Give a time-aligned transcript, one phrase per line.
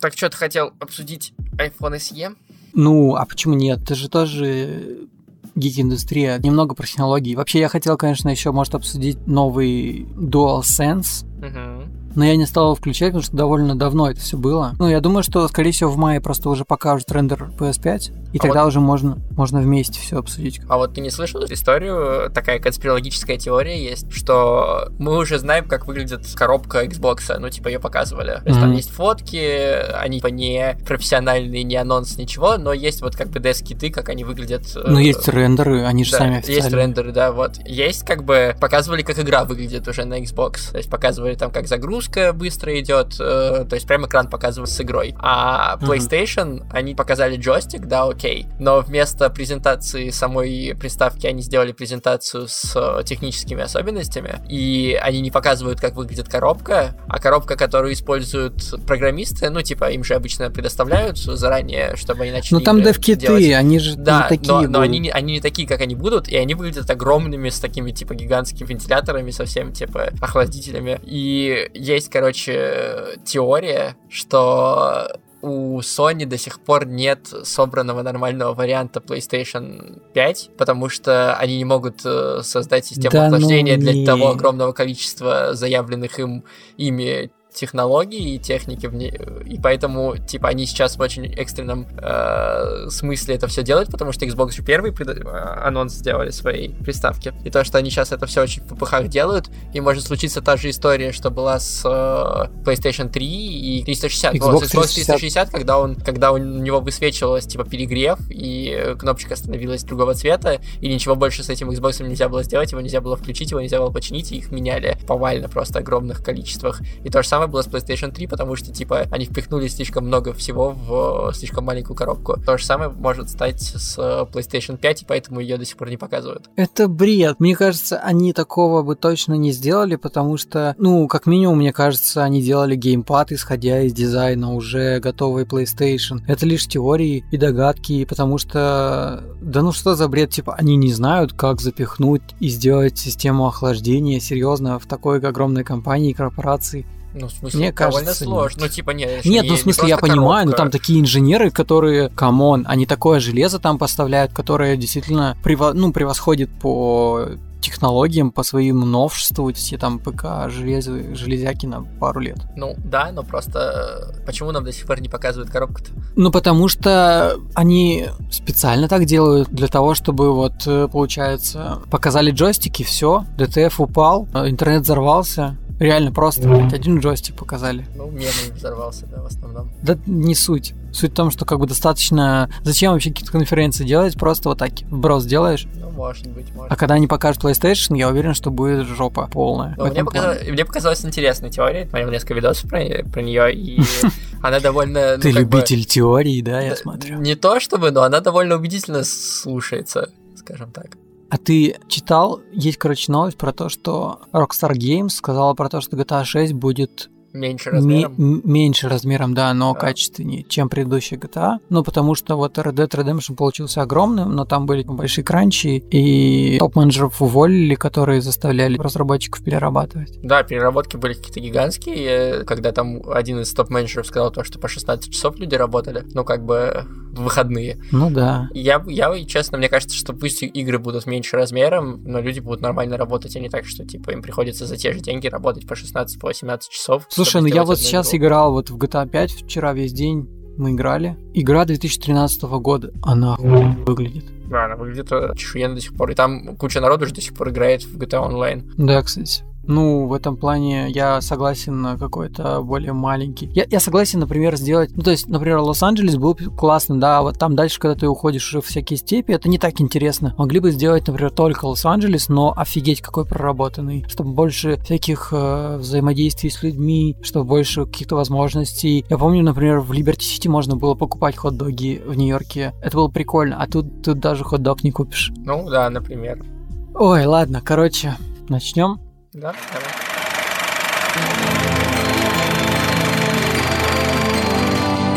[0.00, 2.36] Так что ты хотел обсудить iPhone SE?
[2.72, 3.80] Ну, а почему нет?
[3.86, 5.08] Ты же тоже
[5.54, 7.34] гик-индустрия, немного про технологии.
[7.34, 11.26] Вообще, я хотел, конечно, еще, может, обсудить новый DualSense.
[11.38, 11.90] Угу.
[12.16, 14.74] Но я не стал его включать, потому что довольно давно это все было.
[14.78, 18.42] Ну, я думаю, что, скорее всего, в мае просто уже покажут рендер PS5, и а
[18.42, 18.68] тогда вот...
[18.68, 20.60] уже можно, можно вместе все обсудить.
[20.68, 25.86] А вот ты не слышал историю, такая конспирологическая теория есть, что мы уже знаем, как
[25.86, 28.40] выглядит коробка Xbox, ну, типа, ее показывали.
[28.40, 28.60] То есть mm-hmm.
[28.60, 33.40] там есть фотки, они типа не профессиональные, не анонс, ничего, но есть вот как бы
[33.40, 34.66] дескиты, как они выглядят.
[34.74, 36.62] Ну, есть рендеры, они же да, сами официальные.
[36.62, 37.58] Есть рендеры, да, вот.
[37.66, 41.66] Есть как бы, показывали, как игра выглядит уже на Xbox, то есть показывали там, как
[41.66, 45.14] загрузка быстро идет, э, то есть прям экран показывает с игрой.
[45.18, 46.66] А PlayStation, mm-hmm.
[46.72, 53.02] они показали джойстик, да, окей, но вместо презентации самой приставки они сделали презентацию с э,
[53.04, 59.62] техническими особенностями, и они не показывают, как выглядит коробка, а коробка, которую используют программисты, ну,
[59.62, 64.28] типа, им же обычно предоставляют заранее, чтобы они начали Ну, там девкиты, они же да,
[64.30, 67.48] не такие но, но они, они не такие, как они будут, и они выглядят огромными,
[67.48, 71.00] с такими, типа, гигантскими вентиляторами, совсем, типа, охладителями.
[71.04, 75.08] И есть, короче, теория, что
[75.42, 81.64] у Sony до сих пор нет собранного нормального варианта PlayStation 5, потому что они не
[81.64, 86.44] могут э, создать систему да охлаждения ну, для того огромного количества заявленных им
[86.76, 87.30] ими
[87.60, 89.12] технологии и техники в ней,
[89.44, 94.24] и поэтому, типа, они сейчас в очень экстренном э, смысле это все делают, потому что
[94.24, 95.08] Xbox еще первый пред...
[95.08, 97.34] Э, анонс сделали своей приставки.
[97.44, 100.56] И то, что они сейчас это все очень в ППХ делают, и может случиться та
[100.56, 104.34] же история, что была с э, PlayStation 3 и 360.
[104.36, 109.84] Xbox, вот, Xbox 360, когда он, когда у него высвечивалось, типа, перегрев, и кнопочка становилась
[109.84, 113.50] другого цвета, и ничего больше с этим Xbox нельзя было сделать, его нельзя было включить,
[113.50, 116.80] его нельзя было починить, и их меняли повально просто огромных количествах.
[117.04, 120.32] И то же самое было с PlayStation 3, потому что, типа, они впихнули слишком много
[120.32, 122.36] всего в слишком маленькую коробку.
[122.40, 125.96] То же самое может стать с PlayStation 5, и поэтому ее до сих пор не
[125.96, 126.48] показывают.
[126.56, 127.40] Это бред.
[127.40, 132.22] Мне кажется, они такого бы точно не сделали, потому что, ну, как минимум, мне кажется,
[132.24, 136.20] они делали геймпад, исходя из дизайна уже готовой PlayStation.
[136.26, 140.92] Это лишь теории и догадки, потому что, да ну что за бред, типа, они не
[140.92, 146.86] знают, как запихнуть и сделать систему охлаждения серьезно в такой огромной компании и корпорации.
[147.12, 148.60] Ну, в смысле, Мне довольно кажется, сложно.
[148.60, 148.70] Нет.
[148.70, 149.24] Ну, типа, нет.
[149.24, 150.50] Нет, не, ну, в смысле, я понимаю, коробка.
[150.50, 155.72] но там такие инженеры, которые, come on, они такое железо там поставляют, которое действительно прево-
[155.72, 157.28] ну, превосходит по
[157.60, 162.38] технологиям, по своим новшеству, все там ПК железы, железяки на пару лет.
[162.56, 165.90] Ну, да, но просто э, почему нам до сих пор не показывают коробку-то?
[166.16, 172.82] Ну, потому что они специально так делают для того, чтобы вот, э, получается, показали джойстики,
[172.82, 177.86] все, DTF упал, э, интернет взорвался, Реально просто, блядь, один джойстик показали.
[177.96, 179.72] Ну, мемы взорвался, да, в основном.
[179.82, 180.74] Да не суть.
[180.92, 182.50] Суть в том, что как бы достаточно...
[182.64, 184.14] Зачем вообще какие-то конференции делать?
[184.18, 185.66] Просто вот так вброс делаешь.
[185.80, 186.70] Ну, может быть, может.
[186.70, 189.74] А когда они покажут PlayStation, я уверен, что будет жопа полная.
[189.78, 191.88] Ну, мне, показалось, мне показалась интересная теория.
[191.88, 192.80] Смотрел несколько видосов про,
[193.10, 193.80] про нее, и
[194.42, 195.16] она довольно...
[195.16, 197.20] Ну, Ты любитель теории, да, я смотрю?
[197.20, 200.98] Не то чтобы, но она довольно убедительно слушается, скажем так.
[201.30, 205.96] А ты читал, есть, короче, новость про то, что Rockstar Games сказала про то, что
[205.96, 208.14] GTA 6 будет Меньше размером?
[208.18, 209.78] М- меньше размером, да, но да.
[209.78, 211.58] качественнее, чем предыдущая GTA.
[211.68, 216.58] Ну, потому что вот Red Dead Redemption получился огромным, но там были большие кранчи, и
[216.58, 220.18] топ-менеджеров уволили, которые заставляли разработчиков перерабатывать.
[220.22, 225.12] Да, переработки были какие-то гигантские, когда там один из топ-менеджеров сказал то, что по 16
[225.12, 227.78] часов люди работали, ну, как бы выходные.
[227.92, 228.48] Ну да.
[228.52, 232.96] Я, я, честно, мне кажется, что пусть игры будут меньше размером, но люди будут нормально
[232.96, 236.18] работать, а не так, что, типа, им приходится за те же деньги работать по 16-18
[236.18, 236.34] по
[236.70, 237.06] часов.
[237.08, 238.26] Слушай, ну я вот сейчас игру.
[238.26, 240.28] играл вот в GTA 5 вчера весь день.
[240.56, 241.16] Мы играли.
[241.32, 242.92] Игра 2013 года.
[243.02, 244.26] Она выглядит.
[244.48, 246.10] Да, она выглядит чешуенно до сих пор.
[246.10, 248.64] И там куча народу же до сих пор играет в GTA Online.
[248.76, 249.44] Да, кстати.
[249.70, 253.48] Ну, в этом плане я согласен на какой-то более маленький.
[253.54, 254.90] Я, я согласен, например, сделать...
[254.96, 258.60] Ну, то есть, например, Лос-Анджелес был классно, да, вот там дальше, когда ты уходишь уже
[258.60, 260.34] в всякие степи, это не так интересно.
[260.38, 264.04] Могли бы сделать, например, только Лос-Анджелес, но офигеть какой проработанный.
[264.08, 269.04] Чтобы больше всяких э, взаимодействий с людьми, чтобы больше каких-то возможностей.
[269.08, 272.74] Я помню, например, в Либерти-Сити можно было покупать хот-доги в Нью-Йорке.
[272.82, 275.30] Это было прикольно, а тут, тут даже хот-дог не купишь.
[275.36, 276.44] Ну, да, например.
[276.92, 278.16] Ой, ладно, короче,
[278.48, 278.98] начнем.
[279.33, 279.89] Да, давай.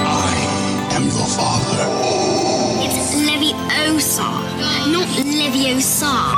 [0.01, 1.87] I am your father.
[2.85, 4.29] It's Leviosa,
[4.93, 6.35] not Leviosa.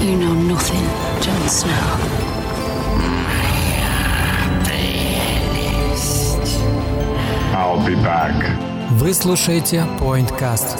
[0.00, 0.86] You know nothing,
[1.20, 2.30] Jon Snow.
[7.54, 8.34] I'll be back.
[8.92, 10.78] Вы слушаете PointCast.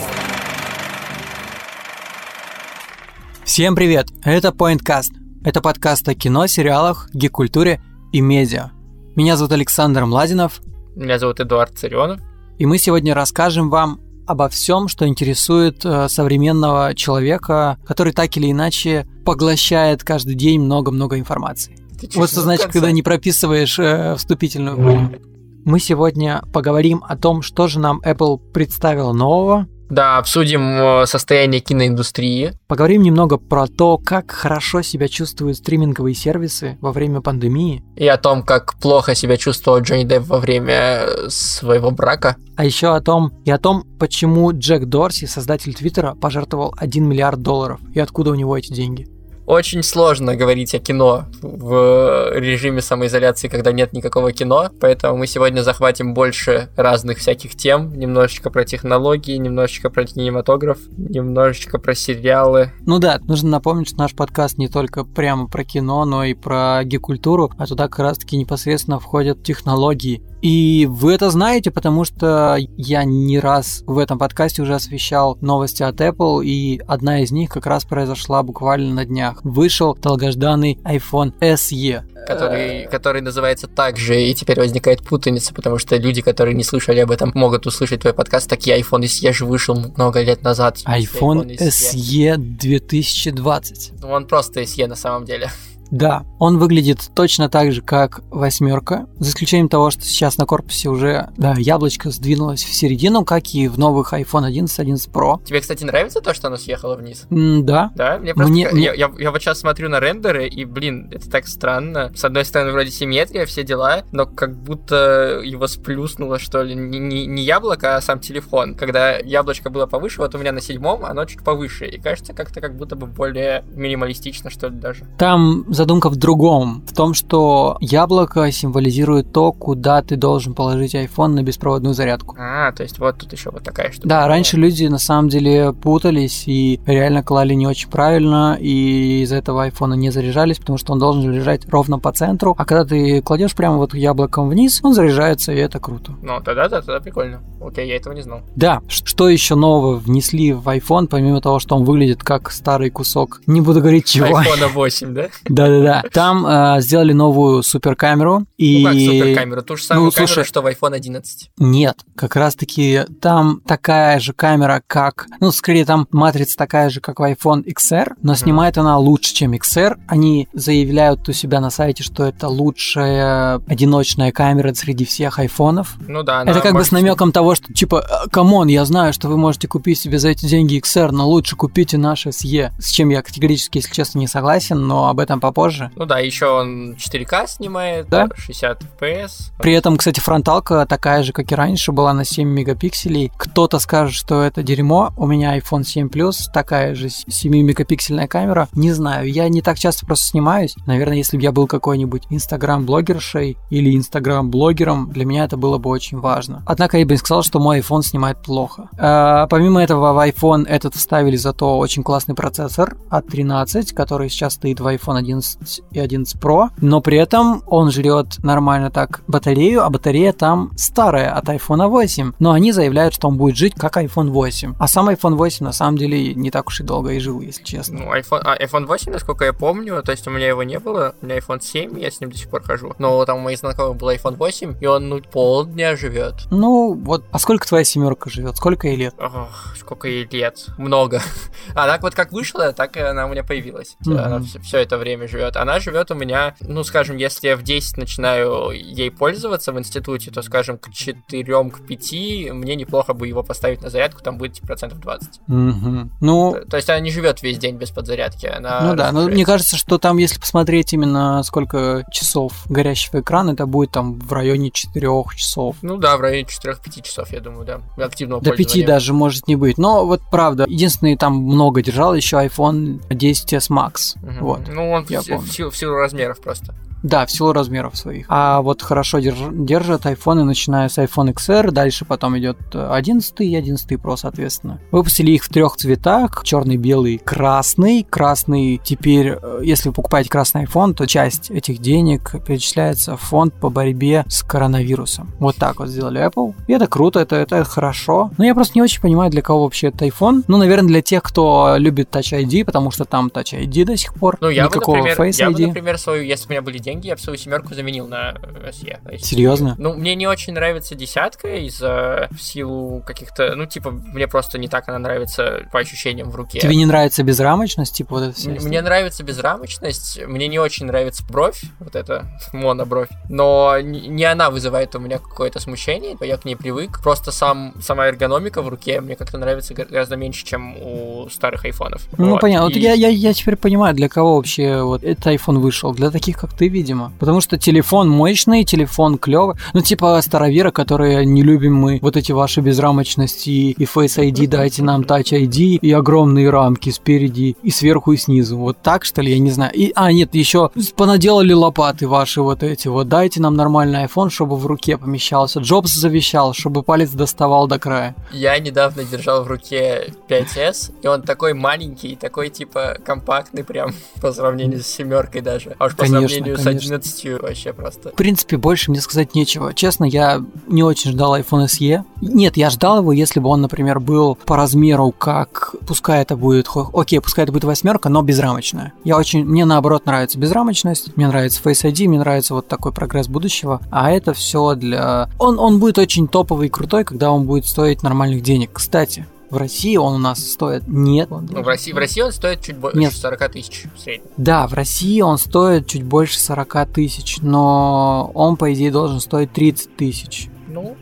[3.55, 4.07] Всем привет!
[4.25, 5.13] Это PointCast.
[5.45, 7.81] Это подкаст о кино, сериалах, гик-культуре
[8.11, 8.71] и медиа.
[9.15, 10.59] Меня зовут Александр Младинов,
[10.93, 12.19] Меня зовут Эдуард Царионов.
[12.57, 18.51] и мы сегодня расскажем вам обо всем, что интересует э, современного человека, который так или
[18.51, 21.77] иначе поглощает каждый день много-много информации.
[21.97, 25.17] Ты Вот что значит, когда не прописываешь э, вступительную.
[25.63, 31.61] Мы сегодня поговорим о том, что же нам Apple представила нового, Да, обсудим э, состояние
[31.61, 32.53] киноиндустрии.
[32.67, 38.17] Поговорим немного про то, как хорошо себя чувствуют стриминговые сервисы во время пандемии, И о
[38.17, 42.35] том, как плохо себя чувствовал Джонни Депп во время э, своего брака.
[42.57, 47.41] а еще о том и о том, почему Джек Дорси, создатель Твиттера, пожертвовал 1 миллиард
[47.41, 49.07] долларов и откуда у него эти деньги.
[49.45, 55.61] Очень сложно говорить о кино в режиме самоизоляции, когда нет никакого кино, поэтому мы сегодня
[55.61, 62.71] захватим больше разных всяких тем, немножечко про технологии, немножечко про кинематограф, немножечко про сериалы.
[62.87, 66.83] Ну да, нужно напомнить, что наш подкаст не только прямо про кино, но и про
[66.83, 70.23] гик-культуру, а туда как раз-таки непосредственно входят технологии.
[70.45, 75.81] И вы это знаете, потому что я не раз в этом подкасте уже освещал новости
[75.81, 79.39] от Apple, и одна из них как раз произошла буквально на днях.
[79.43, 82.03] Вышел долгожданный iPhone SE.
[82.27, 86.99] который, который называется так же, и теперь возникает путаница, потому что люди, которые не слышали
[86.99, 90.77] об этом, могут услышать твой подкаст, такие iPhone SE же вышел много лет назад.
[90.85, 93.93] iPhone SE 2020.
[93.99, 95.49] Ну, он просто SE на самом деле.
[95.91, 100.89] Да, он выглядит точно так же, как восьмерка, за исключением того, что сейчас на корпусе
[100.89, 105.43] уже да, яблочко сдвинулось в середину, как и в новых iPhone 11, 11 Pro.
[105.45, 107.25] Тебе, кстати, нравится то, что оно съехало вниз?
[107.29, 108.51] М, да, Да, мне просто...
[108.51, 112.11] Мне- я, Я, я вот сейчас смотрю на рендеры, и, блин, это так странно.
[112.15, 116.99] С одной стороны, вроде симметрия, все дела, но как будто его сплюснуло, что ли, не,
[116.99, 118.75] не, не яблоко, а сам телефон.
[118.75, 121.85] Когда яблочко было повыше, вот у меня на седьмом, оно чуть повыше.
[121.85, 125.05] И кажется, как-то как будто бы более минималистично, что ли, даже.
[125.17, 131.27] там задумка в другом, в том, что яблоко символизирует то, куда ты должен положить iPhone
[131.29, 132.35] на беспроводную зарядку.
[132.39, 134.07] А, то есть вот тут еще вот такая штука.
[134.07, 139.35] Да, раньше люди на самом деле путались и реально клали не очень правильно, и из-за
[139.35, 142.55] этого айфона не заряжались, потому что он должен лежать ровно по центру.
[142.57, 146.13] А когда ты кладешь прямо вот яблоком вниз, он заряжается, и это круто.
[146.21, 147.41] Ну, тогда, да, тогда прикольно.
[147.61, 148.41] Окей, я этого не знал.
[148.55, 153.41] Да, что еще нового внесли в iPhone, помимо того, что он выглядит как старый кусок?
[153.47, 154.39] Не буду говорить чего.
[154.41, 155.27] iPhone 8, да?
[155.67, 156.03] Да-да-да.
[156.11, 158.45] Там э, сделали новую суперкамеру.
[158.57, 158.83] И...
[158.83, 159.61] Ну как суперкамеру?
[159.63, 161.51] Ту же самую Ну, камеру, слушай, что в iPhone 11.
[161.57, 165.27] Нет, как раз-таки там такая же камера, как...
[165.39, 169.53] Ну, скорее, там матрица такая же, как в iPhone XR, но снимает она лучше, чем
[169.53, 169.97] XR.
[170.07, 175.95] Они заявляют у себя на сайте, что это лучшая одиночная камера среди всех айфонов.
[176.07, 179.13] Ну да, это как бы с намеком того, что типа, «Э, come on, я знаю,
[179.13, 182.71] что вы можете купить себе за эти деньги XR, но лучше купите наше SE.
[182.79, 185.54] С чем я категорически, если честно, не согласен, но об этом попозже.
[185.95, 188.27] Ну да, еще он 4К снимает, Да?
[188.35, 189.51] 60 FPS.
[189.57, 193.31] При этом, кстати, фронталка такая же, как и раньше, была на 7 мегапикселей.
[193.37, 195.13] Кто-то скажет, что это дерьмо.
[195.17, 198.67] У меня iPhone 7 Plus, такая же 7-мегапиксельная камера.
[198.73, 200.75] Не знаю, я не так часто просто снимаюсь.
[200.85, 206.19] Наверное, если бы я был какой-нибудь инстаграм-блогершей или инстаграм-блогером, для меня это было бы очень
[206.19, 206.63] важно.
[206.65, 208.89] Однако я бы не сказал, что мой iPhone снимает плохо.
[208.97, 214.53] А, помимо этого, в iPhone этот вставили зато очень классный процессор от 13, который сейчас
[214.53, 215.44] стоит в iPhone 11
[215.91, 221.31] и 11 Pro, но при этом он жрет нормально так батарею, а батарея там старая
[221.31, 222.33] от iPhone 8.
[222.39, 224.75] Но они заявляют, что он будет жить как iPhone 8.
[224.79, 227.63] А сам iPhone 8 на самом деле не так уж и долго и жил, если
[227.63, 227.99] честно.
[227.99, 231.15] Ну, iPhone, а, iPhone 8, насколько я помню, то есть у меня его не было,
[231.21, 232.93] у меня iPhone 7, я с ним до сих пор хожу.
[232.99, 236.35] Но там у моих знакомых был iPhone 8, и он, ну, полдня живет.
[236.51, 238.57] Ну, вот, а сколько твоя семерка живет?
[238.57, 239.15] Сколько ей лет?
[239.19, 240.65] Ох, сколько ей лет?
[240.77, 241.21] Много.
[241.73, 243.97] А так вот как вышла, так она у меня появилась.
[244.05, 244.17] Мгм.
[244.17, 245.57] Она все, это время живет.
[245.57, 250.31] Она живет у меня, ну, скажем, если я в 10 начинаю ей пользоваться в институте,
[250.31, 254.61] то, скажем, к 4, к 5 мне неплохо бы его поставить на зарядку, там будет
[254.61, 255.41] процентов 20.
[255.47, 256.11] Мгм.
[256.21, 258.45] Ну, То, то есть она не живет весь день без подзарядки.
[258.45, 263.51] Она Ну да, но мне кажется, что там, если посмотреть именно сколько часов горящего экрана,
[263.51, 265.77] это будет там в районе 4 часов.
[265.81, 267.81] Ну да, в районе 4-5 часов, я думаю, да.
[268.03, 268.87] Активного До 5 пользования.
[268.87, 269.77] даже может не быть.
[269.77, 274.15] Но вот правда, единственный там много держал еще iPhone 10s Max.
[274.21, 274.39] Мгм.
[274.39, 274.61] Вот.
[274.67, 275.47] Ну, он Я в, помню.
[275.47, 276.73] в силу, в силу размеров просто.
[277.05, 278.25] Да, в силу размеров своих.
[278.29, 283.55] А вот хорошо держ- держат айфоны, начиная с iPhone XR, дальше потом идет 11 и
[283.55, 284.79] 11 Pro, соответственно.
[284.89, 288.07] Выпустили их в трех цветах, черный, белый, красный.
[288.09, 293.53] Красный теперь, э, если вы покупаете красный iPhone, то часть этих денег перечисляется в фонд
[293.53, 295.31] по борьбе с коронавирусом.
[295.37, 296.55] Вот так вот сделали Apple.
[296.67, 298.31] И это круто, это, это хорошо.
[298.39, 300.43] Но я просто не очень понимаю, для кого вообще этот iPhone.
[300.47, 304.15] Ну, наверное, для тех, кто любит Touch ID, потому что там Touch ID до сих
[304.15, 304.37] пор.
[304.41, 304.79] Ну, я бы,
[305.17, 305.53] например, Face я ID.
[305.53, 308.35] бы, например, свою, если бы у меня были деньги, я бы свою семерку заменил на
[308.41, 309.11] э, SE.
[309.11, 309.75] Есть, Серьезно?
[309.77, 314.67] Ну, мне не очень нравится десятка из-за в силу каких-то, ну, типа, мне просто не
[314.67, 316.59] так она нравится по ощущениям в руке.
[316.59, 318.49] Тебе не нравится безрамочность, типа вот это все?
[318.49, 324.95] Мне нравится безрамочность, мне не очень нравится бровь, вот эта монобровь, но не она вызывает
[324.95, 327.01] у меня какое-то смущение, я к ней привык.
[327.03, 331.65] Просто сам, сама эргономика в руке мне как-то нравится гора- гораздо меньше, чем у старых
[331.65, 332.07] айфонов.
[332.17, 332.41] Ну, Вот.
[332.41, 332.65] понятно.
[332.67, 335.93] Вот И- я, я, я теперь понимаю, для кого вообще вот этот iPhone вышел.
[335.93, 337.11] Для таких, как ты, видимо.
[337.19, 339.55] Потому что телефон мощный, телефон клевый.
[339.73, 341.99] Ну, типа старовера, которые не любим мы.
[342.01, 347.55] Вот эти ваши безрамочности и Face ID, дайте нам Touch ID и огромные рамки спереди
[347.61, 348.57] и сверху и снизу.
[348.57, 349.71] Вот так, что ли, я не знаю.
[349.73, 353.07] И, а, нет, еще понаделали лопаты ваши вот эти вот.
[353.07, 355.59] Дайте нам нормальный iPhone, чтобы в руке помещался.
[355.59, 358.15] Джобс завещал, чтобы палец доставал до края.
[358.31, 364.31] Я недавно держал в руке 5S, и он такой маленький, такой типа компактный прям по
[364.31, 365.75] сравнению с семеркой даже.
[365.77, 366.95] А уж по Конечно, сравнению с конечно.
[366.95, 368.09] 11 вообще просто.
[368.09, 369.73] В принципе, больше мне сказать нечего.
[369.73, 372.03] Честно, я не очень ждал iPhone SE.
[372.21, 375.75] Нет, я ждал его, если бы он, например, был по размеру, как...
[375.87, 376.67] Пускай это будет...
[376.93, 378.93] Окей, пускай это будет восьмерка, но безрамочная.
[379.03, 379.45] Я очень...
[379.45, 383.81] Мне, наоборот, нравится безрамочность, мне нравится Face ID, мне нравится вот такой прогресс будущего.
[383.91, 385.29] А это все для...
[385.39, 388.71] Он, он будет очень топовый и крутой, когда он будет стоить нормальных денег.
[388.73, 390.87] Кстати, в России он у нас стоит...
[390.87, 391.31] Нет.
[391.31, 393.13] он Ну, в России, в России он стоит чуть больше Нет.
[393.13, 394.29] 40 тысяч в среднем.
[394.37, 399.51] Да, в России он стоит чуть больше 40 тысяч, но он, по идее, должен стоить
[399.53, 400.49] 30 тысяч.
[400.67, 400.95] Ну,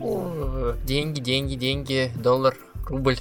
[0.84, 3.18] деньги, деньги, деньги, доллар, рубль.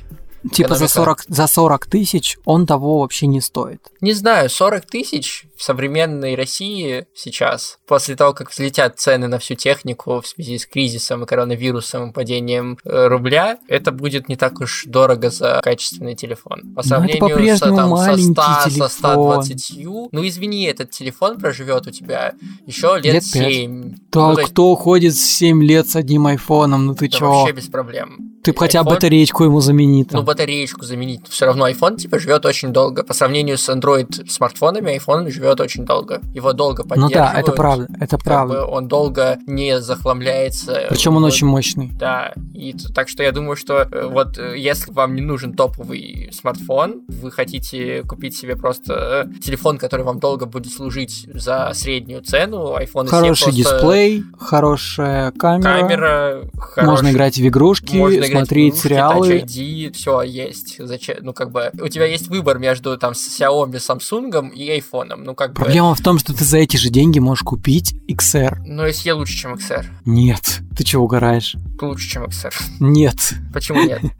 [0.52, 1.24] Типа за Экономика.
[1.24, 3.80] 40, за 40 тысяч он того вообще не стоит.
[4.02, 9.56] Не знаю, 40 тысяч в современной России сейчас, после того, как взлетят цены на всю
[9.56, 14.60] технику в связи с кризисом и коронавирусом и падением э, рубля, это будет не так
[14.60, 16.74] уж дорого за качественный телефон.
[16.76, 18.90] По сравнению с, там, со, маленький 100, телефон.
[18.90, 19.74] со 120,
[20.12, 22.34] ну извини, этот телефон проживет у тебя
[22.66, 23.54] еще лет, Лет пять.
[23.54, 23.82] 7.
[24.12, 27.30] Да Ну, то есть кто ходит 7 лет с одним айфоном, ну ты это чё?
[27.30, 28.34] вообще без проблем.
[28.44, 31.22] Ты хотя iPhone- батареечку ему замени Ну, батареечку заменить.
[31.30, 33.04] Все равно iPhone типа живет очень долго.
[33.04, 36.22] По сравнению с Android смартфонами, iPhone живет очень долго.
[36.34, 37.34] Его долго ну поддерживают.
[37.34, 38.54] да, это правда, это Как правда.
[38.54, 40.88] бы он долго не захламляется.
[40.90, 41.92] Причем он Вот, очень мощный.
[42.00, 46.30] Да, и так что я думаю, что э, вот э, если вам не нужен топовый
[46.32, 52.22] смартфон, вы хотите купить себе просто э, телефон, который вам долго будет служить за среднюю
[52.22, 55.80] цену, iPhone Хороший просто дисплей, хорошая камера.
[55.80, 59.30] камера, Можно хороший- играть в игрушки, можно играть в смотреть игрушки, сериалы.
[59.40, 60.76] Touch ID, все есть.
[60.80, 61.18] Зачем?
[61.22, 65.16] Ну, как бы, у тебя есть выбор между там Xiaomi, Samsung и iPhone.
[65.18, 68.58] Ну, как бы, Проблема в том, что ты за эти же деньги можешь купить XR.
[68.66, 69.86] ну, SE лучше, чем XR.
[70.06, 71.56] Нет, ты чего угораешь?
[71.82, 72.54] Лучше, чем XR.
[72.80, 73.34] Нет.
[73.54, 74.02] Почему нет?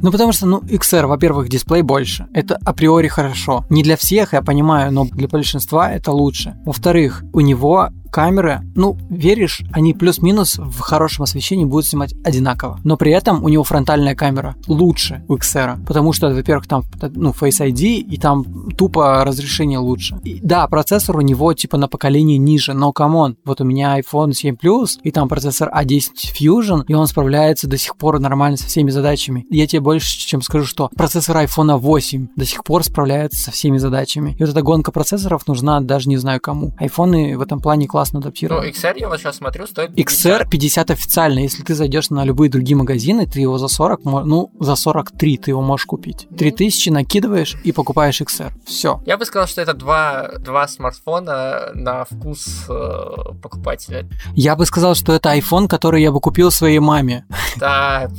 [0.00, 2.26] Ну, потому что, ну, XR, во-первых, дисплей больше.
[2.34, 3.64] Это априори хорошо.
[3.70, 6.56] Не для всех, я понимаю, но для большинства это лучше.
[6.64, 12.78] Во-вторых, у него камеры, ну, веришь, они плюс-минус в хорошем освещении будут снимать одинаково.
[12.84, 17.30] Но при этом у него фронтальная камера лучше у XR, потому что, во-первых, там, ну,
[17.30, 20.20] Face ID, и там тупо разрешение лучше.
[20.24, 23.98] И, да, процессор у него, типа, на поколение ниже, но, come on, вот у меня
[23.98, 28.58] iPhone 7 Plus, и там процессор A10 Fusion, и он справляется до сих пор нормально
[28.58, 29.46] со всеми задачами.
[29.50, 33.78] Я тебе больше чем скажу, что процессор iPhone 8 до сих пор справляется со всеми
[33.78, 34.36] задачами.
[34.38, 36.74] И вот эта гонка процессоров нужна даже не знаю кому.
[36.78, 38.66] Айфоны в этом плане классно Ну, адаптированы.
[38.70, 41.38] XR я вот сейчас смотрю, стоит XR 50 официально.
[41.38, 45.36] Если ты зайдешь на любые другие магазины, ты его за 40, мо- ну, за 43
[45.38, 46.26] ты его можешь купить.
[46.36, 48.50] 3000 накидываешь и покупаешь XR.
[48.66, 49.00] Все.
[49.06, 54.08] Я бы сказал, что это два, два смартфона на вкус э, покупателя.
[54.34, 57.24] Я бы сказал, что это iPhone, который я бы купил своей маме.
[57.56, 58.10] Да,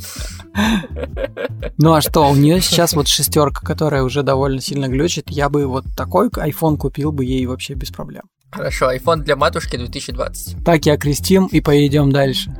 [1.78, 5.30] Ну а что, у нее сейчас вот шестерка, которая уже довольно сильно глючит.
[5.30, 8.22] Я бы вот такой iPhone купил бы ей вообще без проблем.
[8.54, 10.64] Хорошо, iPhone для матушки 2020.
[10.64, 12.54] Так я крестим и поедем дальше.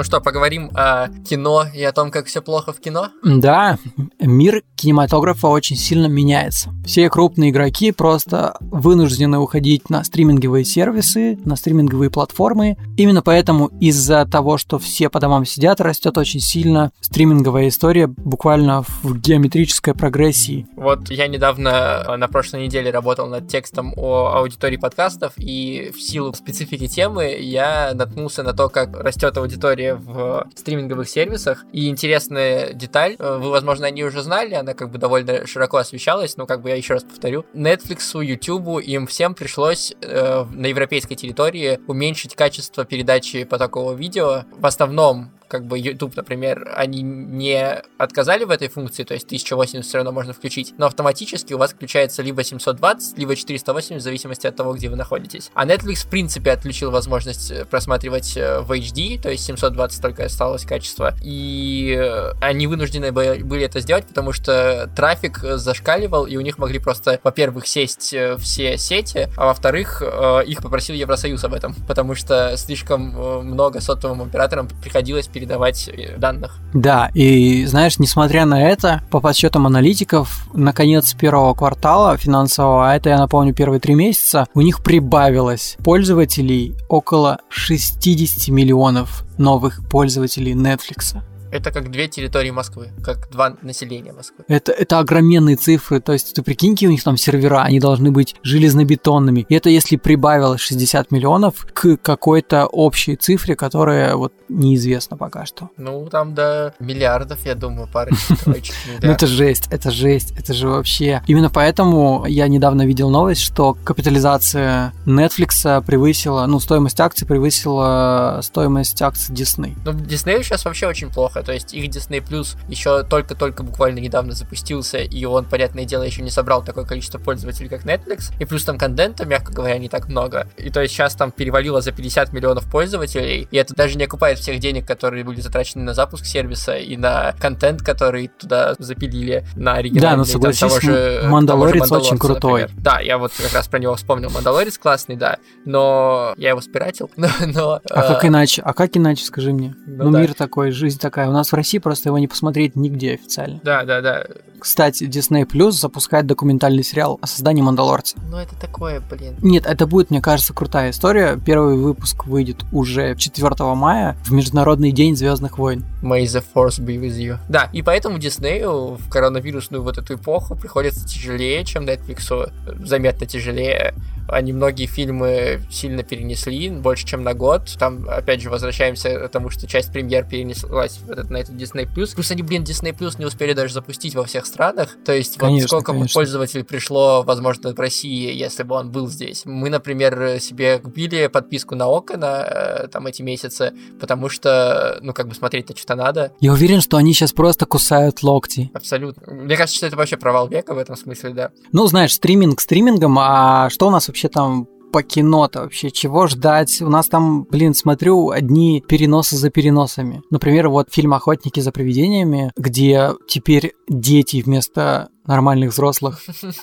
[0.00, 3.10] Ну что, поговорим о кино и о том, как все плохо в кино?
[3.22, 3.76] Да,
[4.18, 6.70] мир кинематографа очень сильно меняется.
[6.86, 12.78] Все крупные игроки просто вынуждены уходить на стриминговые сервисы, на стриминговые платформы.
[12.96, 18.84] Именно поэтому из-за того, что все по домам сидят, растет очень сильно стриминговая история буквально
[19.02, 20.66] в геометрической прогрессии.
[20.76, 26.00] Вот я недавно э, на прошлой неделе работал над текстом о аудитории подкастов, и в
[26.00, 31.64] силу специфики темы я наткнулся на то, как растет аудитория в стриминговых сервисах.
[31.72, 35.78] И интересная деталь, э, вы, возможно, о ней уже знали, она как бы довольно широко
[35.78, 37.44] освещалась, но как бы я еще раз повторю.
[37.54, 44.44] Netflix, YouTube, им всем пришлось э, на европейской территории уменьшить качество передачи потокового видео.
[44.58, 49.84] В основном как бы YouTube, например, они не отказали в этой функции, то есть 1080
[49.84, 54.46] все равно можно включить, но автоматически у вас включается либо 720, либо 480, в зависимости
[54.46, 55.50] от того, где вы находитесь.
[55.54, 60.24] А Netflix, в принципе, отключил возможность э, просматривать э, в HD, то есть 720 только
[60.24, 66.40] осталось качество, и э, они вынуждены были это сделать, потому что трафик зашкаливал, и у
[66.42, 70.02] них могли просто, во-первых, сесть все сети, а во-вторых,
[70.46, 73.00] их попросил Евросоюз об этом, потому что слишком
[73.44, 76.58] много сотовым операторам приходилось передавать э, данных.
[76.74, 82.94] Да, и знаешь, несмотря на это, по подсчетам аналитиков, на конец первого квартала финансового, а
[82.94, 90.52] это, я напомню, первые три месяца, у них прибавилось пользователей около 60 миллионов новых пользователей
[90.52, 91.16] Netflix.
[91.52, 94.44] Это как две территории Москвы, как два населения Москвы.
[94.48, 98.36] Это, это огроменные цифры, то есть ты прикиньте, у них там сервера, они должны быть
[98.42, 99.46] железнобетонными.
[99.48, 105.70] И это если прибавилось 60 миллионов к какой-то общей цифре, которая вот неизвестна пока что.
[105.76, 108.12] Ну, там до миллиардов, я думаю, пары
[108.46, 108.54] Ну,
[109.02, 111.22] это жесть, это жесть, это же вообще...
[111.26, 119.00] Именно поэтому я недавно видел новость, что капитализация Netflix превысила, ну, стоимость акций превысила стоимость
[119.02, 119.76] акций Disney.
[119.84, 121.46] Ну, Disney сейчас вообще очень плохо плохо.
[121.46, 126.22] То есть их Disney Plus еще только-только буквально недавно запустился, и он, понятное дело, еще
[126.22, 128.32] не собрал такое количество пользователей, как Netflix.
[128.38, 130.48] И плюс там контента, мягко говоря, не так много.
[130.56, 134.38] И то есть сейчас там перевалило за 50 миллионов пользователей, и это даже не окупает
[134.38, 139.74] всех денег, которые были затрачены на запуск сервиса и на контент, который туда запилили на
[139.74, 140.10] оригинальный.
[140.10, 142.62] Да, но согласись, того же, Мандалорец того же очень крутой.
[142.62, 142.82] Например.
[142.82, 144.30] Да, я вот как раз про него вспомнил.
[144.30, 147.10] Мандалорец классный, да, но я его спиратил.
[147.16, 148.08] но, но, а э...
[148.08, 148.62] как иначе?
[148.64, 149.74] А как иначе, скажи мне?
[149.86, 150.20] Ну, ну да.
[150.20, 151.29] мир такой, жизнь такая.
[151.30, 153.60] У нас в России просто его не посмотреть нигде официально.
[153.62, 154.26] Да, да, да.
[154.58, 158.18] Кстати, Disney Plus запускает документальный сериал о создании Мандалорца.
[158.28, 159.36] Ну это такое, блин.
[159.40, 161.38] Нет, это будет, мне кажется, крутая история.
[161.38, 165.84] Первый выпуск выйдет уже 4 мая в Международный день Звездных войн.
[166.02, 167.38] May the Force be with you.
[167.48, 172.52] Да, и поэтому Диснею в коронавирусную вот эту эпоху приходится тяжелее, чем Netflix,
[172.84, 173.94] заметно тяжелее.
[174.30, 177.62] Они многие фильмы сильно перенесли, больше, чем на год.
[177.78, 181.88] Там, опять же, возвращаемся к тому, что часть премьер перенеслась на этот Disney+.
[181.92, 184.96] Плюс они, блин, Disney Plus не успели даже запустить во всех странах.
[185.04, 186.14] То есть, конечно, вот сколько конечно.
[186.14, 189.42] пользователей пришло, возможно, в России, если бы он был здесь.
[189.44, 195.12] Мы, например, себе купили подписку на ОКО на э, там эти месяцы, потому что, ну,
[195.12, 196.32] как бы смотреть-то что-то надо.
[196.40, 198.70] Я уверен, что они сейчас просто кусают локти.
[198.74, 199.32] Абсолютно.
[199.32, 201.50] Мне кажется, что это вообще провал века в этом смысле, да.
[201.72, 205.90] Ну, знаешь, стриминг стримингом, а что у нас вообще там по кино-то вообще?
[205.90, 206.82] Чего ждать?
[206.82, 210.22] У нас там, блин, смотрю, одни переносы за переносами.
[210.30, 216.20] Например, вот фильм «Охотники за привидениями», где теперь дети вместо нормальных взрослых,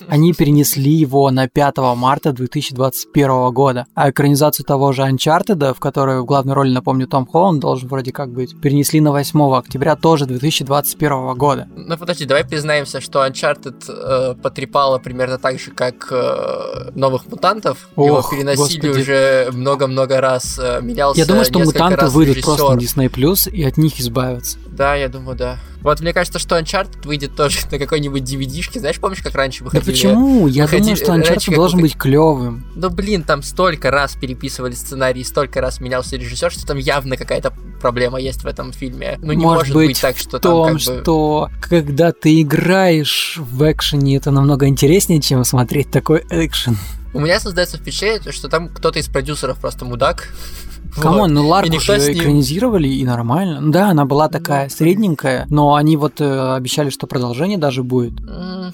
[0.08, 3.86] они перенесли его на 5 марта 2021 года.
[3.94, 8.12] А экранизацию того же Uncharted, в которой в главной роли, напомню, Том Холланд должен вроде
[8.12, 11.68] как быть, перенесли на 8 октября тоже 2021 года.
[11.76, 17.88] Ну подожди, давай признаемся, что Uncharted э, потрепало примерно так же, как э, Новых Мутантов.
[17.96, 19.00] Ох, его переносили господи.
[19.00, 23.76] уже много-много раз, э, менялся Я думаю, что Мутанты выйдут просто на Disney+, и от
[23.76, 24.58] них избавятся.
[24.78, 25.58] Да, я думаю, да.
[25.82, 28.78] Вот мне кажется, что Uncharted выйдет тоже на какой-нибудь DVD-шке.
[28.78, 29.84] Знаешь, помнишь, как раньше выходили?
[29.84, 30.46] Да почему?
[30.46, 32.64] Я выходили, думаю, что Uncharted должен быть клевым.
[32.76, 37.52] Ну, блин, там столько раз переписывали сценарий, столько раз менялся режиссер, что там явно какая-то
[37.80, 39.18] проблема есть в этом фильме.
[39.20, 41.02] Ну, не может, может быть, быть так, что в том, там как бы...
[41.02, 46.76] что когда ты играешь в экшене, это намного интереснее, чем смотреть такой экшен.
[47.14, 50.28] У меня создается впечатление, что там кто-то из продюсеров просто мудак,
[50.96, 52.18] Come on, ну Ларку же ним...
[52.18, 53.70] экранизировали и нормально.
[53.70, 54.74] Да, она была такая да.
[54.74, 58.20] средненькая, но они вот э, обещали, что продолжение даже будет.
[58.20, 58.72] М,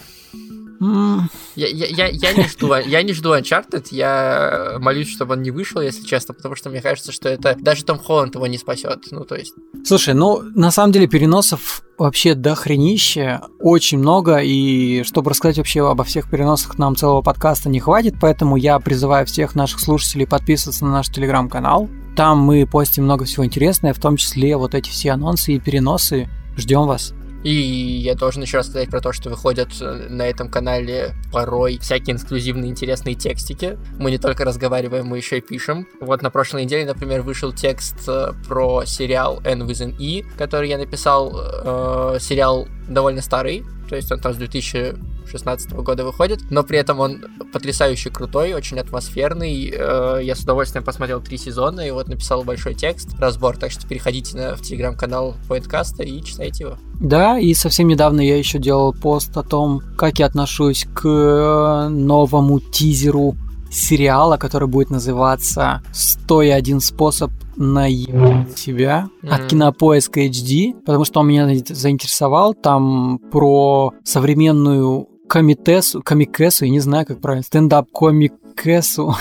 [0.81, 5.81] Я, я, я, не жду, я не жду Uncharted, я молюсь, чтобы он не вышел,
[5.81, 9.07] если честно, потому что мне кажется, что это даже Том Холланд его не спасет.
[9.11, 15.03] Ну, то есть, Слушай, ну, на самом деле переносов вообще до хренища, очень много, и
[15.03, 19.55] чтобы рассказать вообще обо всех переносах, нам целого подкаста не хватит, поэтому я призываю всех
[19.55, 21.89] наших слушателей подписываться на наш телеграм-канал.
[22.17, 26.29] Там мы постим много всего интересного, в том числе вот эти все анонсы и переносы.
[26.57, 27.13] Ждем вас.
[27.45, 31.79] И я должен еще раз сказать про то, что выходят э, на этом канале порой
[31.79, 33.79] всякие эксклюзивные интересные текстики.
[33.99, 35.87] Мы не только разговариваем, мы еще и пишем.
[36.01, 40.71] Вот на прошлой неделе, например, вышел текст э, про сериал N with an E, который
[40.71, 41.33] я написал.
[41.35, 44.37] Э, сериал довольно старый, то есть он там с
[45.25, 49.73] 2016 года выходит, но при этом он потрясающе крутой, очень атмосферный.
[49.77, 53.87] Э, Я с удовольствием посмотрел три сезона и вот написал большой текст, разбор, так что
[53.87, 56.79] переходите на, в телеграм-канал Поинткаста и читайте его.
[57.01, 61.89] Да, и совсем недавно я еще делал пост о том, как я отношусь к э,
[61.89, 63.37] новому тизеру
[63.71, 69.47] сериала, который будет называться «101 способ наебать себя» от.
[69.47, 72.55] Кинопоиска HD, потому что он меня заинтересовал.
[72.55, 79.16] Там про современную комитесу, комикесу, я не знаю, как правильно, стендап-комикесу.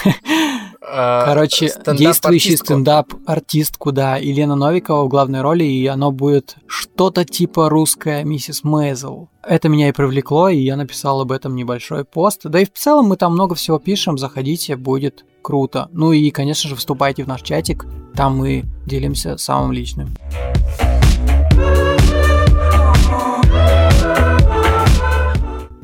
[0.86, 7.70] Э, Короче, действующий стендап-артистку, да, Елена Новикова в главной роли, и оно будет что-то типа
[7.70, 9.30] русская миссис Мейзел.
[9.42, 12.42] Это меня и привлекло, и я написал об этом небольшой пост.
[12.44, 15.90] Да и в целом мы там много всего пишем, заходите, будет круто.
[15.94, 20.10] Ну и, конечно же, вступайте в наш чатик, там мы делимся самым личным.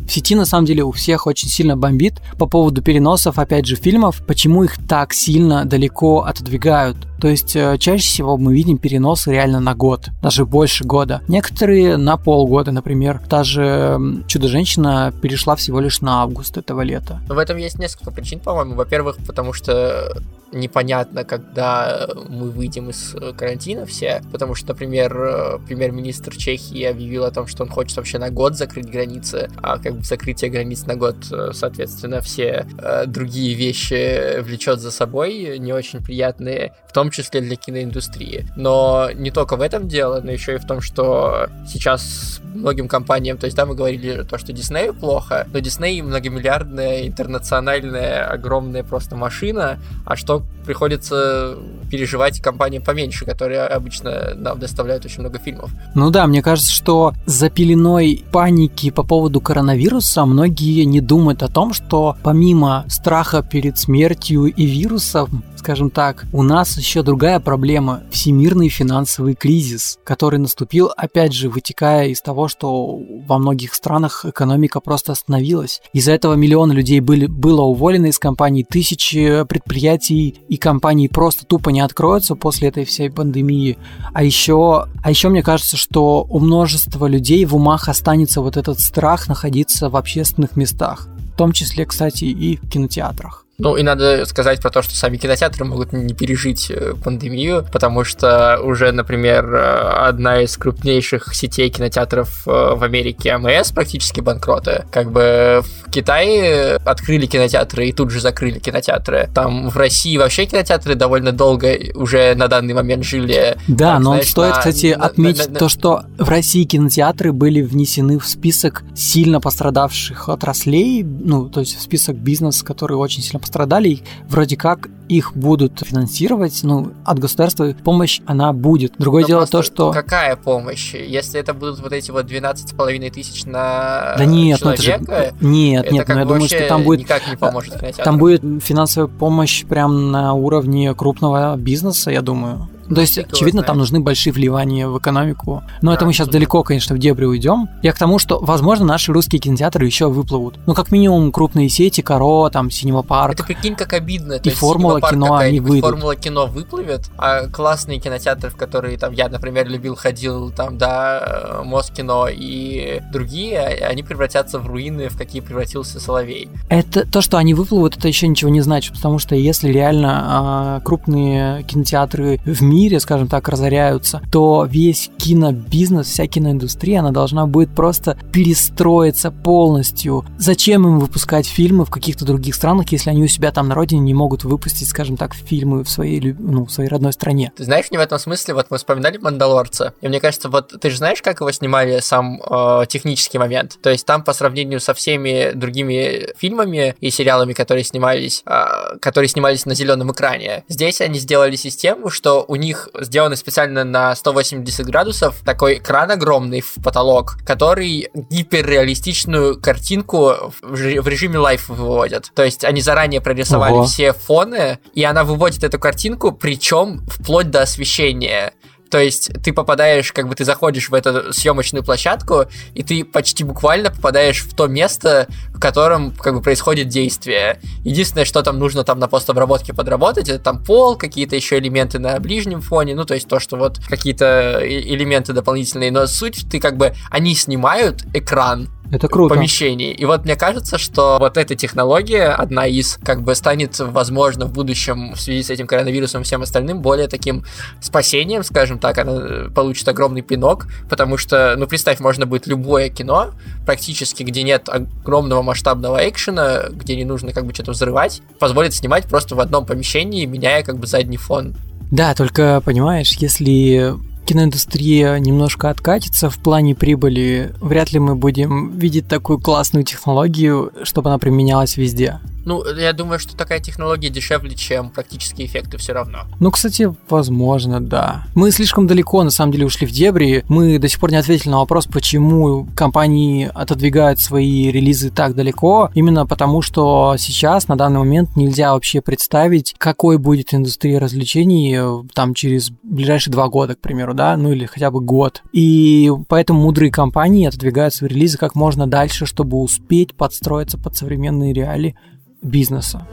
[0.10, 3.76] В сети на самом деле у всех очень сильно бомбит по поводу переносов, опять же,
[3.76, 6.98] фильмов, почему их так сильно далеко отодвигают.
[7.20, 11.22] То есть э, чаще всего мы видим переносы реально на год, даже больше года.
[11.28, 13.22] Некоторые на полгода, например.
[13.30, 17.22] Та же Чудо-женщина перешла всего лишь на август этого лета.
[17.28, 18.76] В этом есть несколько причин, по-моему.
[18.76, 25.60] Во-первых, потому что непонятно, когда мы выйдем из э, карантина все, потому что, например, э,
[25.68, 29.98] премьер-министр Чехии объявил о том, что он хочет вообще на год закрыть границы, а как
[29.98, 31.18] бы закрытие границ на год,
[31.52, 32.66] соответственно, все
[33.06, 38.48] другие вещи влечет за собой, не очень приятные, в том числе для киноиндустрии.
[38.56, 43.38] Но не только в этом дело, но еще и в том, что сейчас многим компаниям,
[43.38, 49.16] то есть, да, мы говорили то, что Диснею плохо, но Дисней многомиллиардная, интернациональная, огромная просто
[49.16, 51.56] машина, а что приходится
[51.90, 55.72] переживать компаниям поменьше, которые обычно нам доставляют очень много фильмов.
[55.96, 61.48] Ну да, мне кажется, что за пеленой паники по поводу коронавируса многие не думают о
[61.48, 68.02] том, что помимо страха перед смертью и вирусом, скажем так, у нас еще другая проблема–
[68.12, 74.80] всемирный финансовый кризис, который наступил, опять же, вытекая из того, что во многих странах экономика
[74.80, 75.82] просто остановилась.
[75.94, 81.70] Из-за этого миллионы людей были, было уволено из компаний, тысячи предприятий и компаний просто тупо
[81.70, 83.78] не откроются после этой всей пандемии.
[84.14, 88.80] А еще, а еще мне кажется, что у множества людей в умах останется вот этот
[88.80, 91.08] страх находиться в общественных местах.
[91.34, 93.46] В том числе, кстати, и в кинотеатрах.
[93.60, 98.04] Ну и надо сказать про то, что сами кинотеатры могут не пережить э, пандемию, потому
[98.06, 104.86] что уже, например, э, одна из крупнейших сетей кинотеатров э, в Америке, АМС, практически банкроты.
[104.92, 109.30] Как бы в Китае открыли кинотеатры и тут же закрыли кинотеатры.
[109.36, 113.58] Там в России вообще кинотеатры довольно долго уже на данный момент жили.
[113.68, 116.64] Да, так, но знаешь, стоит, на- кстати, на- отметить на- на- то, что в России
[116.64, 122.98] кинотеатры были внесены в список сильно пострадавших отраслей, ну, то есть в список бизнеса, которые
[122.98, 128.94] очень сильно пострадали, вроде как их будут финансировать, ну, от государства помощь она будет.
[129.00, 129.92] Другое Но дело просто то, что...
[129.92, 130.94] Какая помощь?
[130.94, 134.88] Если это будут вот эти вот 12,5 тысяч на Да нет, ну это же...
[134.88, 138.04] человека, Нет, это нет, но я бы думаю, что там будет никак не поможет кинотеатру.
[138.04, 142.70] Там будет финансовая помощь прям на уровне крупного бизнеса, я думаю.
[142.94, 145.64] То есть, очевидно, там нужны большие вливания в экономику.
[145.82, 147.70] Но Да, это мы сейчас далеко, конечно, в дебри уйдем.
[147.84, 150.60] Я к тому, что, возможно, наши русские кинотеатры еще выплывут.
[150.66, 153.34] Ну, как минимум, крупные сети, Каро, там, Синема Парк.
[153.34, 154.34] Это прикинь, как обидно.
[154.34, 155.90] И «Формула кино», они выйдут.
[155.90, 161.60] Формула кино выплывет, а классные кинотеатры, в которые там я, например, любил, ходил, там, да,
[161.62, 166.50] э, Москино и другие, а- они превратятся в руины, в какие превратился Соловей.
[166.70, 170.80] Это то, что они выплывут, это еще ничего не значит, потому что если реально а,
[170.82, 177.46] крупные кинотеатры в мире мире, скажем так, разоряются, то весь кинобизнес, вся киноиндустрия, она должна
[177.46, 180.26] будет просто перестроиться полностью.
[180.38, 184.00] Зачем им выпускать фильмы в каких-то других странах, если они у себя там на родине
[184.02, 187.52] не могут выпустить, скажем так, фильмы в своей, ну, в своей родной стране?
[187.58, 190.90] Ты знаешь, мне в этом смысле, вот мы вспоминали «Мандалорца», и мне кажется, вот ты
[190.90, 193.78] же знаешь, как его снимали, сам э, технический момент?
[193.82, 199.28] То есть там по сравнению со всеми другими фильмами и сериалами, которые снимались, э, которые
[199.28, 202.69] снимались на зеленом экране, здесь они сделали систему, что у них
[203.00, 211.40] сделаны специально на 180 градусов такой экран огромный в потолок, который гиперреалистичную картинку в режиме
[211.40, 212.32] лайф выводят.
[212.34, 213.84] То есть они заранее прорисовали Ого.
[213.84, 218.54] все фоны, и она выводит эту картинку, причем вплоть до освещения.
[218.90, 223.44] То есть ты попадаешь, как бы ты заходишь в эту съемочную площадку, и ты почти
[223.44, 227.60] буквально попадаешь в то место, в котором как бы происходит действие.
[227.84, 232.20] Единственное, что там нужно там на постобработке подработать, это там пол, какие-то еще элементы на
[232.20, 236.78] ближнем фоне, ну то есть то, что вот какие-то элементы дополнительные, но суть ты как
[236.78, 239.36] бы, они снимают экран, это круто.
[239.36, 239.92] помещений.
[239.92, 244.54] И вот мне кажется, что вот эта технология, одна из, как бы станет, возможно, в
[244.54, 247.44] будущем в связи с этим коронавирусом и всем остальным более таким
[247.82, 253.32] спасением, скажем так, она получит огромный пинок, потому что, ну, представь, можно будет любое кино,
[253.66, 259.06] практически, где нет огромного масштабного экшена, где не нужно как бы что-то взрывать, позволит снимать
[259.06, 261.56] просто в одном помещении, меняя как бы задний фон.
[261.92, 263.96] Да, только понимаешь, если
[264.30, 271.10] киноиндустрия немножко откатится в плане прибыли, вряд ли мы будем видеть такую классную технологию, чтобы
[271.10, 272.20] она применялась везде.
[272.50, 276.22] Ну, я думаю, что такая технология дешевле, чем практические эффекты все равно.
[276.40, 278.24] Ну, кстати, возможно, да.
[278.34, 280.44] Мы слишком далеко, на самом деле, ушли в дебри.
[280.48, 285.92] Мы до сих пор не ответили на вопрос, почему компании отодвигают свои релизы так далеко.
[285.94, 292.04] Именно потому, что сейчас, на данный момент, нельзя вообще представить, какой будет индустрия развлечений э,
[292.16, 295.44] там через ближайшие два года, к примеру, да, ну или хотя бы год.
[295.54, 301.54] И поэтому мудрые компании отодвигают свои релизы как можно дальше, чтобы успеть подстроиться под современные
[301.54, 301.96] реалии
[302.42, 303.06] бизнеса.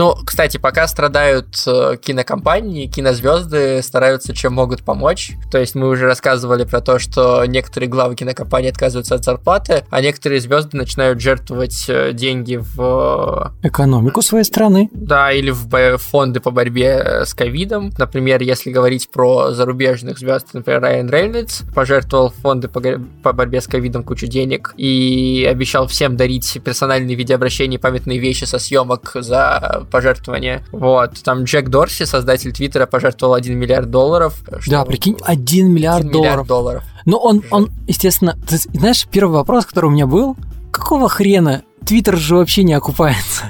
[0.00, 5.32] Ну, кстати, пока страдают э, кинокомпании, кинозвезды стараются чем могут помочь.
[5.52, 10.00] То есть мы уже рассказывали про то, что некоторые главы кинокомпаний отказываются от зарплаты, а
[10.00, 13.52] некоторые звезды начинают жертвовать э, деньги в...
[13.62, 14.88] Э, Экономику своей страны.
[14.94, 17.92] Да, или в фонды по борьбе с ковидом.
[17.98, 24.02] Например, если говорить про зарубежных звезд, например, Райан Рейнольдс пожертвовал фонды по борьбе с ковидом
[24.02, 30.64] кучу денег и обещал всем дарить персональные видеообращения и памятные вещи со съемок за пожертвования.
[30.72, 31.22] Вот.
[31.22, 34.42] Там Джек Дорси, создатель Твиттера, пожертвовал 1 миллиард долларов.
[34.60, 34.70] Что...
[34.70, 36.30] Да, прикинь, 1 миллиард 1 долларов.
[36.30, 36.82] Миллиард долларов.
[37.06, 40.36] Но он, он, естественно, ты знаешь, первый вопрос, который у меня был,
[40.70, 43.46] какого хрена Твиттер же вообще не окупается?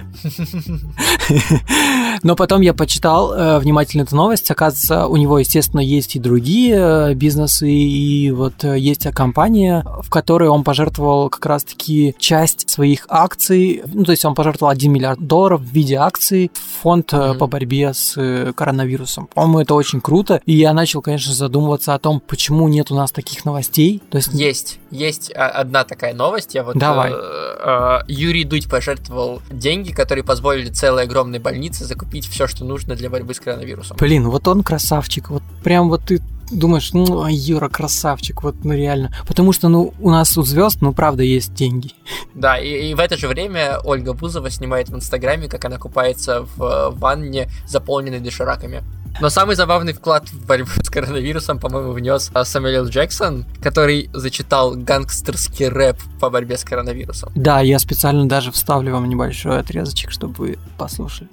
[2.22, 4.50] Но потом я почитал э, внимательно эту новость.
[4.50, 10.10] Оказывается, у него, естественно, есть и другие э, бизнесы, и вот э, есть компания, в
[10.10, 13.82] которой он пожертвовал как раз-таки часть своих акций.
[13.86, 17.38] Ну, то есть он пожертвовал 1 миллиард долларов в виде акций в фонд mm-hmm.
[17.38, 19.28] по борьбе с э, коронавирусом.
[19.32, 20.42] По-моему, это очень круто.
[20.44, 24.02] И я начал, конечно, задумываться о том, почему нет у нас таких новостей.
[24.10, 24.32] То есть...
[24.34, 24.78] Есть.
[24.90, 26.54] Есть одна такая новость.
[26.54, 27.12] Я вот, Давай.
[27.12, 32.94] Э, э, Юрий Дудь пожертвовал деньги, которые позволили целой огромной больнице закупить все, что нужно
[32.94, 33.96] для борьбы с коронавирусом.
[33.98, 35.30] Блин, вот он красавчик.
[35.30, 39.14] Вот прям вот ты думаешь, ну, Юра красавчик, вот, ну, реально.
[39.26, 41.92] Потому что, ну, у нас у звезд, ну, правда, есть деньги.
[42.34, 46.42] Да, и, и в это же время Ольга Бузова снимает в Инстаграме, как она купается
[46.56, 48.82] в ванне, заполненной дошираками.
[49.20, 54.74] Но самый забавный вклад в борьбу с коронавирусом, по-моему, внес а, Самуэл Джексон, который зачитал
[54.76, 57.32] гангстерский рэп по борьбе с коронавирусом.
[57.34, 61.28] Да, я специально даже вставлю вам небольшой отрезочек, чтобы вы послушали.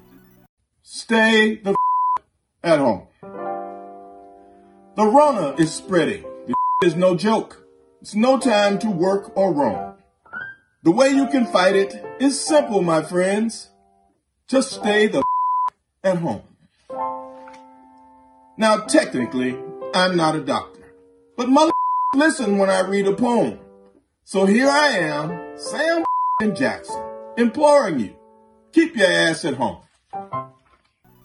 [0.84, 1.76] Stay the
[2.64, 3.08] at home.
[4.96, 6.24] The runner is spreading.
[6.48, 7.64] The is no joke.
[8.02, 9.94] It's no time to work or roam.
[10.84, 13.70] The way you can fight it is simple, my friends.
[14.48, 15.22] Just stay the
[16.04, 16.47] at home.
[18.60, 19.56] Now, technically,
[19.94, 20.92] I'm not a doctor,
[21.38, 21.72] but mother
[22.16, 23.60] listen when I read a poem.
[24.24, 26.04] So here I am, Sam
[26.56, 27.00] Jackson,
[27.38, 28.16] imploring you,
[28.74, 29.78] keep your ass at home.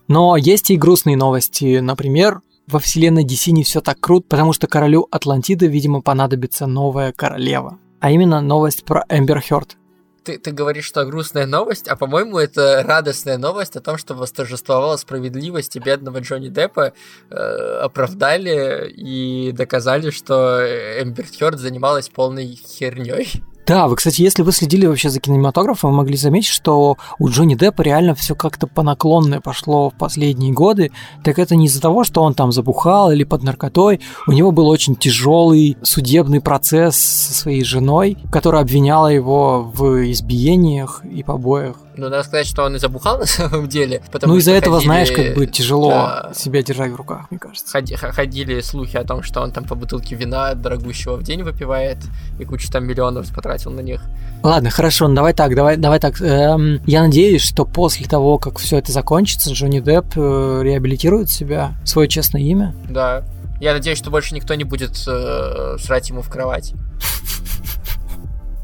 [0.08, 1.78] Но есть и грустные новости.
[1.78, 7.12] Например, во вселенной DC не все так круто, потому что королю Атлантиды, видимо, понадобится новая
[7.12, 7.78] королева.
[8.00, 9.78] А именно новость про Эмбер Хёрд
[10.24, 14.96] ты, ты говоришь, что грустная новость, а по-моему, это радостная новость о том, что восторжествовала
[14.96, 16.92] справедливость и бедного Джонни Деппа
[17.30, 20.60] э, оправдали и доказали, что
[21.02, 23.42] Эмбер Хёрд занималась полной херней.
[23.64, 27.54] Да, вы, кстати, если вы следили вообще за кинематографом, вы могли заметить, что у Джонни
[27.54, 30.90] Деппа реально все как-то по наклонной пошло в последние годы.
[31.22, 34.00] Так это не из-за того, что он там забухал или под наркотой.
[34.26, 41.04] У него был очень тяжелый судебный процесс со своей женой, которая обвиняла его в избиениях
[41.04, 41.76] и побоях.
[41.96, 44.02] Ну, надо сказать, что он и забухал на самом деле.
[44.10, 46.32] Потому ну, из-за этого, ходили- знаешь, как бы тяжело Да.
[46.34, 47.70] себя держать в руках, мне кажется.
[47.70, 51.98] Ходи- ходили слухи о том, что он там по бутылке вина дорогущего в день выпивает
[52.38, 54.00] и кучу там миллионов потратил на них.
[54.42, 56.20] Ладно, хорошо, ну давай так, давай, давай так.
[56.20, 61.74] Эм, я надеюсь, что после того, как все это закончится, Джонни Депп э, реабилитирует себя,
[61.84, 62.74] свое честное имя.
[62.88, 63.22] Да.
[63.60, 66.72] Я надеюсь, что больше никто не будет э, срать ему в кровать.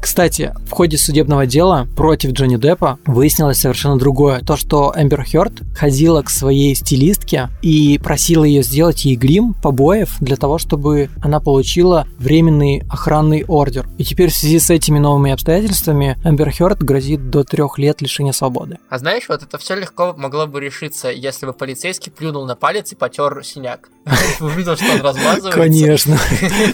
[0.01, 4.39] Кстати, в ходе судебного дела против Джонни Деппа выяснилось совершенно другое.
[4.39, 10.17] То, что Эмбер Хёрд ходила к своей стилистке и просила ее сделать ей грим побоев
[10.19, 13.87] для того, чтобы она получила временный охранный ордер.
[13.97, 18.31] И теперь в связи с этими новыми обстоятельствами Эмбер Хёрд грозит до трех лет лишения
[18.31, 18.77] свободы.
[18.89, 22.91] А знаешь, вот это все легко могло бы решиться, если бы полицейский плюнул на палец
[22.91, 23.89] и потер синяк.
[24.39, 25.51] Увидел, что он размазывается.
[25.51, 26.17] Конечно.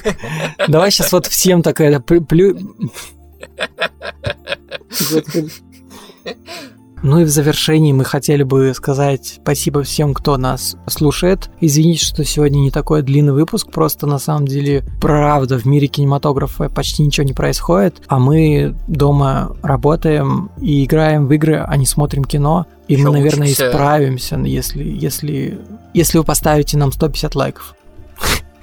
[0.67, 2.57] Давай сейчас вот всем такая плю...
[5.11, 5.51] Господи.
[7.03, 11.51] Ну и в завершении мы хотели бы сказать спасибо всем, кто нас слушает.
[11.61, 16.67] Извините, что сегодня не такой длинный выпуск, просто на самом деле, правда, в мире кинематографа
[16.67, 22.23] почти ничего не происходит, а мы дома работаем и играем в игры, а не смотрим
[22.23, 22.65] кино.
[22.87, 23.67] И мы, наверное, учимся.
[23.67, 25.59] исправимся, если, если,
[25.93, 27.75] если вы поставите нам 150 лайков.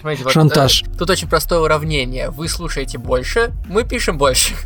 [0.02, 0.82] Смотрите, вот, Шантаж.
[0.82, 2.30] э, Тут очень простое уравнение.
[2.30, 4.54] Вы слушаете больше, мы пишем больше.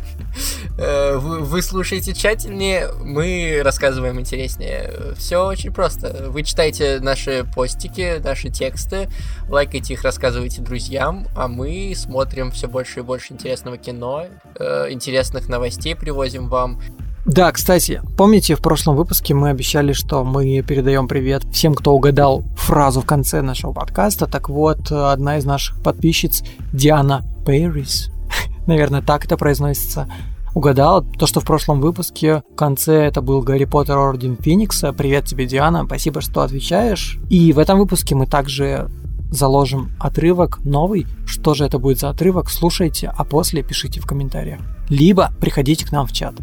[0.79, 5.15] Э, Вы, вы слушаете тщательнее, мы рассказываем интереснее.
[5.17, 6.27] Все очень просто.
[6.29, 9.09] Вы читаете наши постики, наши тексты,
[9.49, 14.25] лайкайте их, рассказывайте друзьям, а мы смотрим все больше и больше интересного кино,
[14.59, 16.79] э, интересных новостей привозим вам.
[17.27, 22.45] Да, кстати, помните, в прошлом выпуске мы обещали, что мы передаем привет всем, кто угадал
[22.55, 24.27] фразу в конце нашего подкаста.
[24.27, 28.11] Так вот, одна из наших подписчиц, Диана Пэрис,
[28.65, 30.07] наверное, так это произносится,
[30.55, 34.93] угадала то, что в прошлом выпуске в конце это был Гарри Поттер Орден Феникса.
[34.93, 37.19] Привет тебе, Диана, спасибо, что отвечаешь.
[37.29, 38.89] И в этом выпуске мы также
[39.31, 41.05] заложим отрывок новый.
[41.25, 44.61] Что же это будет за отрывок, слушайте, а после пишите в комментариях.
[44.87, 46.35] Либо приходите к нам в чат.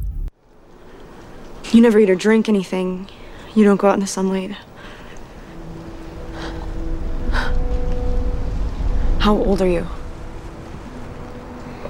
[1.74, 3.08] You never eat or drink anything.
[3.56, 4.56] You don't go out in the sunlight.
[9.20, 9.86] How old are you?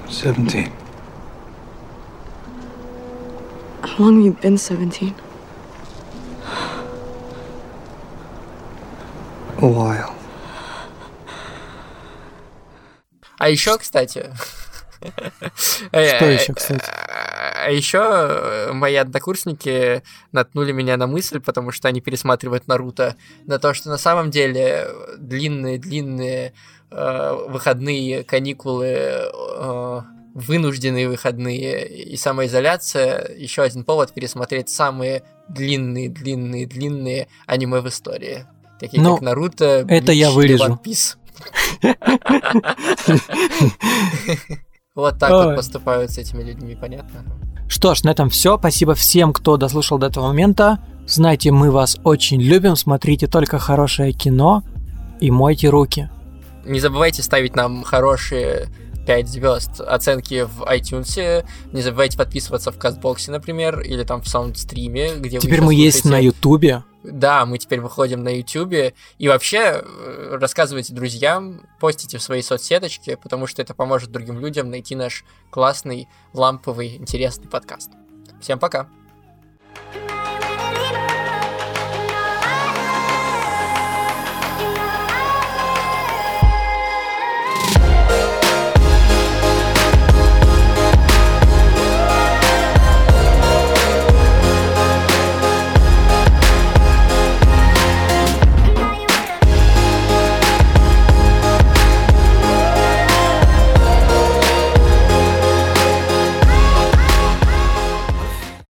[0.08, 0.72] 17.
[3.82, 5.14] How long have you been 17?
[9.58, 10.14] A while.
[13.38, 14.30] А еще, кстати...
[15.90, 16.84] Что еще, кстати?
[17.65, 23.15] А еще мои однокурсники наткнули меня на мысль, потому что они пересматривают Наруто,
[23.47, 26.53] на то, что на самом деле длинные-длинные
[26.91, 30.01] э, выходные каникулы, э,
[30.35, 38.45] вынужденные выходные и самоизоляция еще один повод пересмотреть самые длинные-длинные-длинные аниме в истории.
[38.79, 40.65] Такие Ну, как Наруто, это я вырежу.
[40.65, 41.15] One Piece.
[44.95, 45.45] Вот так Ой.
[45.47, 47.25] вот поступают с этими людьми, понятно?
[47.67, 48.57] Что ж, на этом все.
[48.57, 50.79] Спасибо всем, кто дослушал до этого момента.
[51.05, 52.77] Знаете, мы вас очень любим.
[52.77, 54.63] Смотрите только хорошее кино
[55.19, 56.09] и мойте руки.
[56.63, 58.67] Не забывайте ставить нам хорошие
[59.05, 61.45] 5 звезд оценки в iTunes.
[61.73, 65.95] Не забывайте подписываться в Кастбоксе, например, или там в Саундстриме, где Теперь вы мы сейчас
[65.95, 66.19] есть на.
[66.19, 66.83] Ютубе.
[67.11, 68.93] Да, мы теперь выходим на Ютубе.
[69.17, 74.69] И вообще э, рассказывайте друзьям, постите в свои соцсеточки, потому что это поможет другим людям
[74.69, 77.91] найти наш классный, ламповый, интересный подкаст.
[78.41, 78.87] Всем пока!